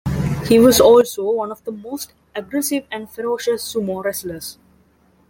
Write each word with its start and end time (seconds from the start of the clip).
He 0.47 0.57
was 0.57 0.81
also 0.81 1.23
one 1.31 1.51
of 1.51 1.63
the 1.63 1.71
most 1.71 2.13
aggressive 2.33 2.87
and 2.91 3.07
ferocious 3.07 3.61
sumo 3.71 4.03
wrestlers. 4.03 4.57